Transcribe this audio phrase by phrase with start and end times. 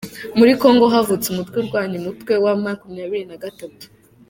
[0.37, 3.85] Muri Kongo havutse umutwe urwanya Umutwe wamakumyabiri Nagatatu